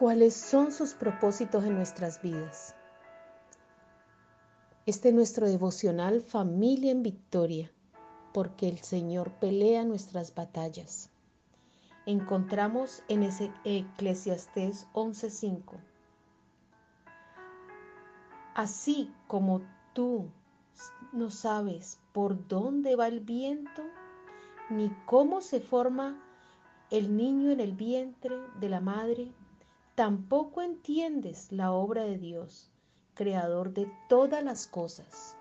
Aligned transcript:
cuáles 0.00 0.34
son 0.34 0.72
sus 0.72 0.94
propósitos 0.94 1.62
en 1.62 1.74
nuestras 1.74 2.22
vidas. 2.22 2.74
Este 4.86 5.10
es 5.10 5.14
nuestro 5.14 5.46
devocional 5.46 6.22
Familia 6.22 6.90
en 6.90 7.02
Victoria, 7.02 7.70
porque 8.32 8.66
el 8.66 8.78
Señor 8.78 9.30
pelea 9.32 9.84
nuestras 9.84 10.34
batallas. 10.34 11.10
Encontramos 12.06 13.02
en 13.08 13.24
ese 13.24 13.52
Eclesiastés 13.64 14.86
11:5. 14.94 15.76
Así 18.54 19.12
como 19.26 19.60
tú 19.92 20.30
no 21.12 21.28
sabes 21.28 22.00
por 22.14 22.48
dónde 22.48 22.96
va 22.96 23.06
el 23.06 23.20
viento, 23.20 23.82
ni 24.70 24.88
cómo 25.04 25.42
se 25.42 25.60
forma 25.60 26.18
el 26.90 27.14
niño 27.14 27.50
en 27.50 27.60
el 27.60 27.74
vientre 27.74 28.38
de 28.60 28.70
la 28.70 28.80
madre, 28.80 29.30
tampoco 30.00 30.62
entiendes 30.62 31.52
la 31.52 31.72
obra 31.72 32.04
de 32.04 32.16
Dios, 32.16 32.70
creador 33.12 33.74
de 33.74 33.86
todas 34.08 34.42
las 34.42 34.66
cosas. 34.66 35.36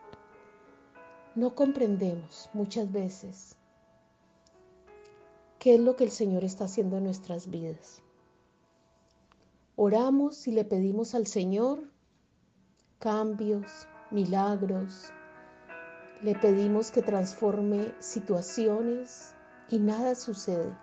No 1.33 1.55
comprendemos 1.55 2.49
muchas 2.51 2.91
veces 2.91 3.55
qué 5.59 5.75
es 5.75 5.79
lo 5.79 5.95
que 5.95 6.03
el 6.03 6.11
Señor 6.11 6.43
está 6.43 6.65
haciendo 6.65 6.97
en 6.97 7.05
nuestras 7.05 7.49
vidas. 7.49 8.01
Oramos 9.77 10.45
y 10.45 10.51
le 10.51 10.65
pedimos 10.65 11.15
al 11.15 11.25
Señor 11.25 11.81
cambios, 12.99 13.87
milagros. 14.11 15.05
Le 16.21 16.35
pedimos 16.35 16.91
que 16.91 17.01
transforme 17.01 17.93
situaciones 17.99 19.33
y 19.69 19.79
nada 19.79 20.15
sucede. 20.15 20.75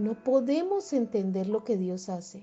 No 0.00 0.14
podemos 0.14 0.94
entender 0.94 1.46
lo 1.46 1.62
que 1.62 1.76
Dios 1.76 2.08
hace. 2.08 2.42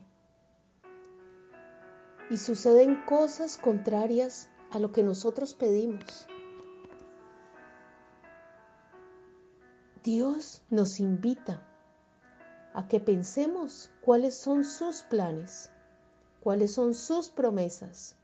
Y 2.30 2.38
suceden 2.38 3.04
cosas 3.08 3.58
contrarias 3.58 4.48
a 4.70 4.78
lo 4.78 4.92
que 4.92 5.02
nosotros 5.02 5.56
pedimos. 5.56 6.28
Dios 10.04 10.62
nos 10.70 11.00
invita 11.00 11.68
a 12.76 12.88
que 12.88 13.00
pensemos 13.00 13.90
cuáles 14.02 14.36
son 14.36 14.64
sus 14.64 15.02
planes, 15.02 15.72
cuáles 16.42 16.76
son 16.76 16.94
sus 16.94 17.30
promesas. 17.30 18.16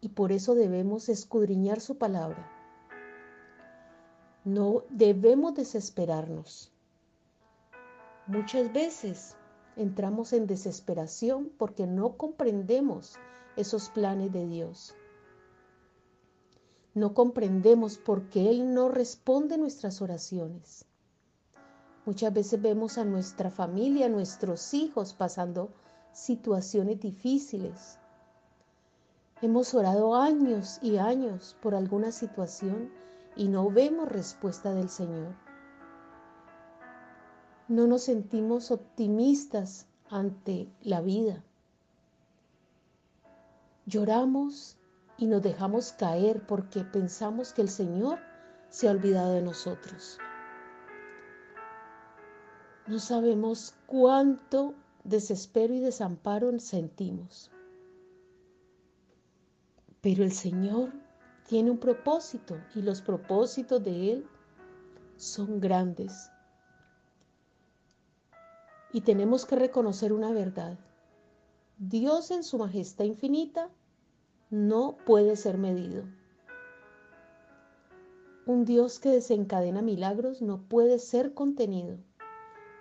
Y 0.00 0.08
por 0.08 0.32
eso 0.32 0.56
debemos 0.56 1.08
escudriñar 1.08 1.80
su 1.80 1.96
palabra. 1.96 2.44
No 4.44 4.82
debemos 4.90 5.54
desesperarnos. 5.54 6.71
Muchas 8.28 8.72
veces 8.72 9.36
entramos 9.74 10.32
en 10.32 10.46
desesperación 10.46 11.50
porque 11.58 11.88
no 11.88 12.16
comprendemos 12.16 13.16
esos 13.56 13.88
planes 13.88 14.32
de 14.32 14.46
Dios. 14.46 14.94
No 16.94 17.14
comprendemos 17.14 17.98
por 17.98 18.28
qué 18.28 18.48
Él 18.48 18.74
no 18.74 18.88
responde 18.88 19.58
nuestras 19.58 20.00
oraciones. 20.00 20.84
Muchas 22.06 22.32
veces 22.32 22.62
vemos 22.62 22.96
a 22.96 23.04
nuestra 23.04 23.50
familia, 23.50 24.06
a 24.06 24.10
nuestros 24.10 24.72
hijos 24.72 25.14
pasando 25.14 25.70
situaciones 26.12 27.00
difíciles. 27.00 27.98
Hemos 29.40 29.74
orado 29.74 30.14
años 30.14 30.78
y 30.80 30.98
años 30.98 31.56
por 31.60 31.74
alguna 31.74 32.12
situación 32.12 32.92
y 33.34 33.48
no 33.48 33.68
vemos 33.68 34.08
respuesta 34.08 34.72
del 34.74 34.88
Señor 34.90 35.34
no 37.68 37.86
nos 37.86 38.02
sentimos 38.02 38.70
optimistas 38.70 39.86
ante 40.10 40.68
la 40.82 41.00
vida. 41.00 41.42
Lloramos 43.86 44.76
y 45.16 45.26
nos 45.26 45.42
dejamos 45.42 45.92
caer 45.92 46.44
porque 46.46 46.84
pensamos 46.84 47.52
que 47.52 47.62
el 47.62 47.68
Señor 47.68 48.18
se 48.68 48.88
ha 48.88 48.90
olvidado 48.90 49.34
de 49.34 49.42
nosotros. 49.42 50.18
No 52.86 52.98
sabemos 52.98 53.74
cuánto 53.86 54.74
desespero 55.04 55.72
y 55.72 55.80
desamparo 55.80 56.58
sentimos. 56.58 57.50
Pero 60.00 60.24
el 60.24 60.32
Señor 60.32 60.92
tiene 61.46 61.70
un 61.70 61.78
propósito 61.78 62.58
y 62.74 62.82
los 62.82 63.00
propósitos 63.00 63.82
de 63.84 64.12
Él 64.12 64.26
son 65.16 65.60
grandes 65.60 66.31
y 68.92 69.00
tenemos 69.00 69.46
que 69.46 69.56
reconocer 69.56 70.12
una 70.12 70.32
verdad. 70.32 70.78
Dios 71.78 72.30
en 72.30 72.44
su 72.44 72.58
majestad 72.58 73.04
infinita 73.04 73.70
no 74.50 74.96
puede 75.06 75.36
ser 75.36 75.58
medido. 75.58 76.04
Un 78.44 78.64
Dios 78.64 78.98
que 78.98 79.08
desencadena 79.08 79.82
milagros 79.82 80.42
no 80.42 80.62
puede 80.62 80.98
ser 80.98 81.32
contenido. 81.32 81.96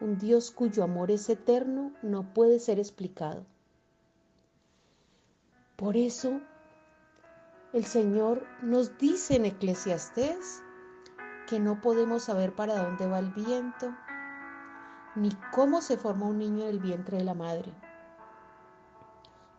Un 0.01 0.17
Dios 0.17 0.51
cuyo 0.51 0.83
amor 0.83 1.11
es 1.11 1.29
eterno 1.29 1.93
no 2.01 2.33
puede 2.33 2.59
ser 2.59 2.79
explicado. 2.79 3.45
Por 5.75 5.95
eso 5.95 6.41
el 7.73 7.85
Señor 7.85 8.45
nos 8.61 8.97
dice 8.97 9.35
en 9.35 9.45
Eclesiastés 9.45 10.61
que 11.47 11.59
no 11.59 11.79
podemos 11.81 12.23
saber 12.23 12.53
para 12.53 12.83
dónde 12.83 13.07
va 13.07 13.19
el 13.19 13.29
viento, 13.31 13.93
ni 15.15 15.29
cómo 15.53 15.81
se 15.81 15.97
forma 15.97 16.27
un 16.27 16.37
niño 16.37 16.63
en 16.63 16.69
el 16.69 16.79
vientre 16.79 17.17
de 17.17 17.23
la 17.23 17.33
madre. 17.33 17.73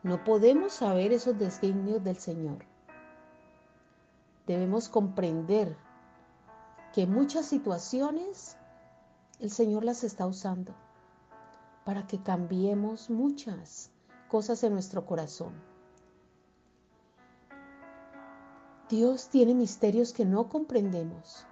No 0.03 0.25
podemos 0.25 0.73
saber 0.73 1.13
esos 1.13 1.39
designios 1.39 2.03
del 2.03 2.17
Señor. 2.17 2.65
Debemos 4.47 4.89
comprender 4.89 5.77
que 6.93 7.07
muchas 7.07 7.47
situaciones 7.47 8.57
el 9.41 9.51
Señor 9.51 9.85
las 9.85 10.05
está 10.05 10.27
usando 10.27 10.75
para 11.85 12.07
que 12.07 12.23
cambiemos 12.23 13.11
muchas 13.11 13.91
cosas 14.29 14.63
en 14.65 14.73
nuestro 14.73 15.05
corazón. 15.05 15.53
Dios 18.89 19.29
tiene 19.29 19.55
misterios 19.55 20.13
que 20.13 20.25
no 20.25 20.49
comprendemos 20.49 21.47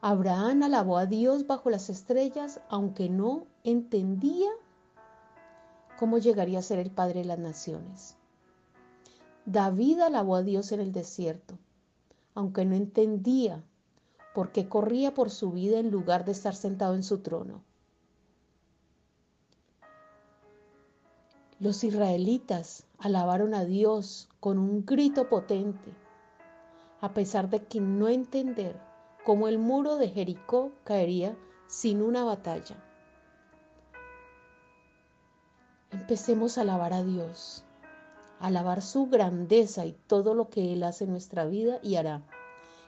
Abraham 0.00 0.62
alabó 0.62 0.98
a 0.98 1.06
Dios 1.06 1.46
bajo 1.46 1.70
las 1.70 1.88
estrellas, 1.88 2.60
aunque 2.68 3.08
no 3.08 3.46
entendía 3.64 4.50
cómo 5.98 6.18
llegaría 6.18 6.58
a 6.58 6.62
ser 6.62 6.78
el 6.78 6.90
Padre 6.90 7.20
de 7.20 7.26
las 7.26 7.38
Naciones. 7.38 8.16
David 9.46 10.00
alabó 10.00 10.36
a 10.36 10.42
Dios 10.42 10.72
en 10.72 10.80
el 10.80 10.92
desierto, 10.92 11.58
aunque 12.34 12.64
no 12.64 12.74
entendía 12.74 13.62
por 14.34 14.52
qué 14.52 14.68
corría 14.68 15.14
por 15.14 15.30
su 15.30 15.52
vida 15.52 15.78
en 15.78 15.90
lugar 15.90 16.24
de 16.24 16.32
estar 16.32 16.54
sentado 16.54 16.94
en 16.94 17.02
su 17.02 17.18
trono. 17.18 17.62
Los 21.58 21.84
israelitas 21.84 22.84
alabaron 22.98 23.54
a 23.54 23.64
Dios 23.64 24.28
con 24.40 24.58
un 24.58 24.84
grito 24.84 25.30
potente, 25.30 25.90
a 27.00 27.14
pesar 27.14 27.48
de 27.48 27.64
que 27.64 27.80
no 27.80 28.08
entender 28.08 28.78
como 29.26 29.48
el 29.48 29.58
muro 29.58 29.96
de 29.96 30.08
Jericó 30.08 30.70
caería 30.84 31.36
sin 31.66 32.00
una 32.00 32.22
batalla. 32.22 32.76
Empecemos 35.90 36.56
a 36.56 36.60
alabar 36.60 36.92
a 36.92 37.02
Dios, 37.02 37.64
a 38.38 38.46
alabar 38.46 38.82
su 38.82 39.06
grandeza 39.06 39.84
y 39.84 39.96
todo 40.06 40.32
lo 40.34 40.48
que 40.48 40.72
Él 40.72 40.84
hace 40.84 41.02
en 41.02 41.10
nuestra 41.10 41.44
vida 41.44 41.80
y 41.82 41.96
hará 41.96 42.22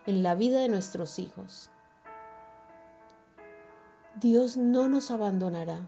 en 0.06 0.22
la 0.22 0.36
vida 0.36 0.60
de 0.60 0.68
nuestros 0.68 1.18
hijos. 1.18 1.70
Dios 4.20 4.56
no 4.56 4.88
nos 4.88 5.10
abandonará. 5.10 5.80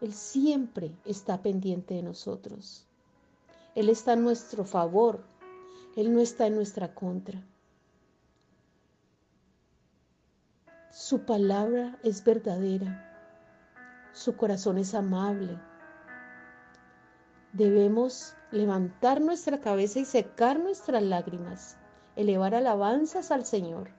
Él 0.00 0.14
siempre 0.14 0.90
está 1.04 1.42
pendiente 1.42 1.94
de 1.94 2.02
nosotros. 2.02 2.88
Él 3.76 3.88
está 3.88 4.14
en 4.14 4.24
nuestro 4.24 4.64
favor. 4.64 5.20
Él 5.94 6.12
no 6.12 6.18
está 6.18 6.48
en 6.48 6.56
nuestra 6.56 6.92
contra. 6.92 7.40
Su 10.90 11.20
palabra 11.20 11.96
es 12.02 12.24
verdadera. 12.24 13.06
Su 14.12 14.36
corazón 14.36 14.76
es 14.76 14.92
amable. 14.92 15.56
Debemos 17.52 18.34
levantar 18.50 19.20
nuestra 19.20 19.60
cabeza 19.60 20.00
y 20.00 20.04
secar 20.04 20.58
nuestras 20.58 21.00
lágrimas, 21.04 21.76
elevar 22.16 22.56
alabanzas 22.56 23.30
al 23.30 23.44
Señor 23.44 23.90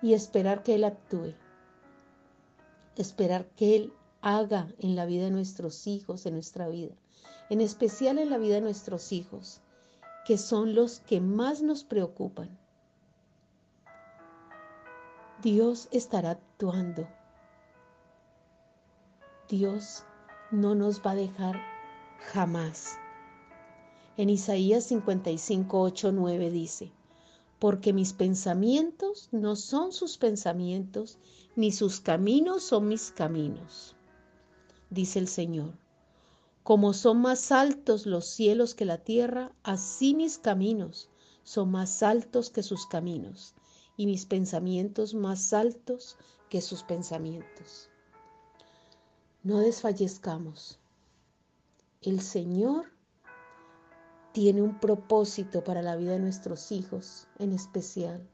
y 0.00 0.14
esperar 0.14 0.62
que 0.62 0.76
Él 0.76 0.84
actúe, 0.84 1.34
esperar 2.94 3.46
que 3.56 3.74
Él 3.74 3.92
haga 4.20 4.68
en 4.78 4.94
la 4.94 5.04
vida 5.04 5.24
de 5.24 5.30
nuestros 5.32 5.88
hijos, 5.88 6.26
en 6.26 6.34
nuestra 6.34 6.68
vida, 6.68 6.94
en 7.50 7.60
especial 7.60 8.18
en 8.18 8.30
la 8.30 8.38
vida 8.38 8.54
de 8.54 8.60
nuestros 8.60 9.10
hijos, 9.10 9.60
que 10.24 10.38
son 10.38 10.76
los 10.76 11.00
que 11.00 11.20
más 11.20 11.60
nos 11.60 11.82
preocupan. 11.82 12.56
Dios 15.44 15.88
estará 15.90 16.30
actuando. 16.30 17.06
Dios 19.46 20.02
no 20.50 20.74
nos 20.74 21.02
va 21.02 21.10
a 21.10 21.16
dejar 21.16 21.60
jamás. 22.32 22.96
En 24.16 24.30
Isaías 24.30 24.84
55, 24.84 25.82
8, 25.82 26.12
9 26.12 26.50
dice, 26.50 26.92
porque 27.58 27.92
mis 27.92 28.14
pensamientos 28.14 29.28
no 29.32 29.54
son 29.54 29.92
sus 29.92 30.16
pensamientos, 30.16 31.18
ni 31.56 31.72
sus 31.72 32.00
caminos 32.00 32.62
son 32.62 32.88
mis 32.88 33.10
caminos, 33.10 33.94
dice 34.88 35.18
el 35.18 35.28
Señor. 35.28 35.74
Como 36.62 36.94
son 36.94 37.20
más 37.20 37.52
altos 37.52 38.06
los 38.06 38.24
cielos 38.24 38.74
que 38.74 38.86
la 38.86 38.96
tierra, 38.96 39.52
así 39.62 40.14
mis 40.14 40.38
caminos 40.38 41.10
son 41.42 41.70
más 41.70 42.02
altos 42.02 42.48
que 42.48 42.62
sus 42.62 42.86
caminos, 42.86 43.54
y 43.96 44.06
mis 44.06 44.26
pensamientos 44.26 45.14
más 45.14 45.52
altos 45.52 46.16
que 46.48 46.60
sus 46.60 46.82
pensamientos. 46.82 47.90
No 49.42 49.58
desfallezcamos. 49.58 50.78
El 52.00 52.20
Señor 52.20 52.86
tiene 54.32 54.62
un 54.62 54.80
propósito 54.80 55.62
para 55.62 55.82
la 55.82 55.96
vida 55.96 56.12
de 56.12 56.18
nuestros 56.18 56.72
hijos 56.72 57.28
en 57.38 57.52
especial. 57.52 58.26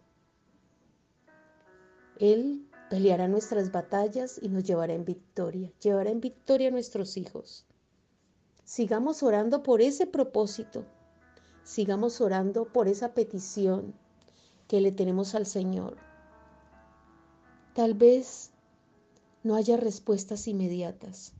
Él 2.18 2.66
peleará 2.88 3.28
nuestras 3.28 3.70
batallas 3.70 4.38
y 4.42 4.48
nos 4.48 4.64
llevará 4.64 4.94
en 4.94 5.04
victoria, 5.04 5.70
llevará 5.80 6.10
en 6.10 6.20
victoria 6.20 6.68
a 6.68 6.72
nuestros 6.72 7.16
hijos. 7.16 7.66
Sigamos 8.64 9.22
orando 9.22 9.62
por 9.62 9.80
ese 9.80 10.06
propósito, 10.06 10.84
sigamos 11.64 12.20
orando 12.20 12.66
por 12.66 12.88
esa 12.88 13.14
petición 13.14 13.94
que 14.70 14.80
le 14.80 14.92
tenemos 14.92 15.34
al 15.34 15.46
Señor. 15.46 15.96
Tal 17.74 17.94
vez 17.94 18.52
no 19.42 19.56
haya 19.56 19.76
respuestas 19.76 20.46
inmediatas, 20.46 21.32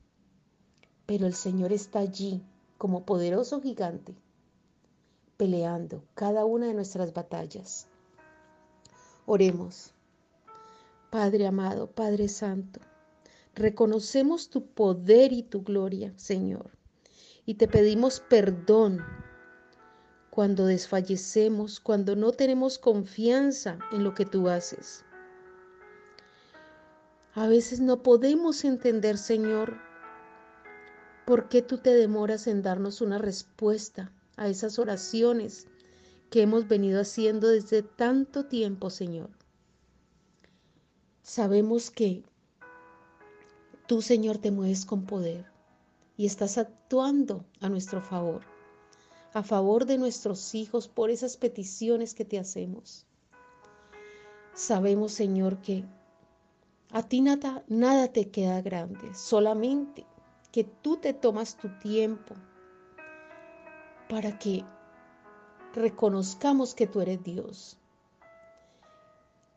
pero 1.05 1.27
el 1.27 1.33
Señor 1.33 1.71
está 1.71 1.99
allí 1.99 2.43
como 2.77 3.05
poderoso 3.05 3.61
gigante, 3.61 4.13
peleando 5.37 6.03
cada 6.13 6.43
una 6.43 6.67
de 6.67 6.73
nuestras 6.73 7.13
batallas. 7.13 7.87
Oremos. 9.25 9.93
Padre 11.09 11.47
amado, 11.47 11.89
Padre 11.89 12.27
Santo, 12.27 12.81
reconocemos 13.55 14.49
tu 14.49 14.65
poder 14.65 15.31
y 15.31 15.43
tu 15.43 15.63
gloria, 15.63 16.11
Señor, 16.17 16.69
y 17.45 17.53
te 17.53 17.69
pedimos 17.69 18.19
perdón 18.19 18.99
cuando 20.31 20.65
desfallecemos, 20.65 21.79
cuando 21.79 22.15
no 22.15 22.31
tenemos 22.31 22.79
confianza 22.79 23.77
en 23.91 24.03
lo 24.03 24.15
que 24.15 24.25
tú 24.25 24.49
haces. 24.49 25.05
A 27.35 27.47
veces 27.47 27.79
no 27.79 28.01
podemos 28.01 28.65
entender, 28.65 29.19
Señor, 29.19 29.77
¿Por 31.31 31.47
qué 31.47 31.61
tú 31.61 31.77
te 31.77 31.93
demoras 31.93 32.47
en 32.47 32.61
darnos 32.61 32.99
una 32.99 33.17
respuesta 33.17 34.11
a 34.35 34.49
esas 34.49 34.79
oraciones 34.79 35.67
que 36.29 36.41
hemos 36.41 36.67
venido 36.67 36.99
haciendo 36.99 37.47
desde 37.47 37.83
tanto 37.83 38.47
tiempo, 38.47 38.89
Señor? 38.89 39.29
Sabemos 41.21 41.89
que 41.89 42.23
tú, 43.87 44.01
Señor, 44.01 44.39
te 44.39 44.51
mueves 44.51 44.85
con 44.85 45.05
poder 45.05 45.45
y 46.17 46.25
estás 46.25 46.57
actuando 46.57 47.45
a 47.61 47.69
nuestro 47.69 48.01
favor, 48.01 48.41
a 49.33 49.43
favor 49.43 49.85
de 49.85 49.97
nuestros 49.97 50.53
hijos 50.55 50.87
por 50.87 51.09
esas 51.09 51.37
peticiones 51.37 52.13
que 52.13 52.25
te 52.25 52.39
hacemos. 52.39 53.05
Sabemos, 54.53 55.13
Señor, 55.13 55.57
que 55.61 55.85
a 56.91 57.03
ti 57.03 57.21
nada, 57.21 57.63
nada 57.67 58.09
te 58.09 58.29
queda 58.29 58.61
grande, 58.61 59.13
solamente 59.13 60.05
que 60.51 60.65
tú 60.65 60.97
te 60.97 61.13
tomas 61.13 61.55
tu 61.55 61.69
tiempo 61.79 62.35
para 64.09 64.37
que 64.37 64.65
reconozcamos 65.73 66.75
que 66.75 66.87
tú 66.87 66.99
eres 66.99 67.23
Dios. 67.23 67.77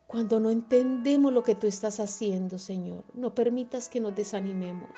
Cuando 0.07 0.39
no 0.39 0.49
entendemos 0.49 1.33
lo 1.33 1.43
que 1.43 1.55
tú 1.55 1.67
estás 1.67 1.99
haciendo, 1.99 2.57
Señor, 2.57 3.03
no 3.13 3.35
permitas 3.35 3.89
que 3.89 3.99
nos 3.99 4.15
desanimemos. 4.15 4.91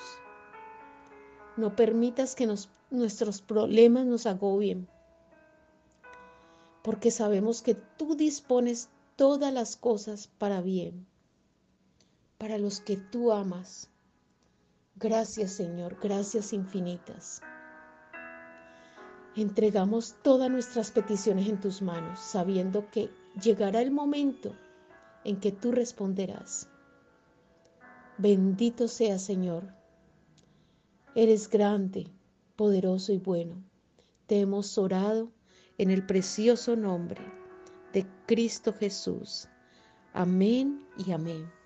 No 1.55 1.75
permitas 1.75 2.35
que 2.35 2.45
nuestros 2.89 3.41
problemas 3.41 4.05
nos 4.05 4.25
agobien. 4.25 4.87
Porque 6.83 7.11
sabemos 7.11 7.61
que 7.61 7.75
tú 7.75 8.15
dispones 8.15 8.89
todas 9.15 9.53
las 9.53 9.75
cosas 9.75 10.27
para 10.37 10.61
bien, 10.61 11.05
para 12.37 12.57
los 12.57 12.79
que 12.79 12.97
tú 12.97 13.31
amas. 13.31 13.89
Gracias 14.95 15.51
Señor, 15.51 15.97
gracias 16.01 16.53
infinitas. 16.53 17.41
Entregamos 19.35 20.15
todas 20.23 20.49
nuestras 20.49 20.91
peticiones 20.91 21.47
en 21.47 21.59
tus 21.59 21.81
manos, 21.81 22.19
sabiendo 22.19 22.89
que 22.89 23.11
llegará 23.39 23.81
el 23.81 23.91
momento 23.91 24.55
en 25.23 25.39
que 25.39 25.51
tú 25.51 25.71
responderás. 25.71 26.67
Bendito 28.17 28.87
sea 28.87 29.19
Señor. 29.19 29.75
Eres 31.13 31.49
grande, 31.49 32.07
poderoso 32.57 33.13
y 33.13 33.17
bueno. 33.19 33.63
Te 34.25 34.41
hemos 34.41 34.77
orado 34.77 35.31
en 35.77 35.89
el 35.89 36.05
precioso 36.05 36.75
nombre 36.75 37.21
de 37.93 38.05
Cristo 38.25 38.73
Jesús. 38.73 39.47
Amén 40.13 40.85
y 40.97 41.11
amén. 41.13 41.56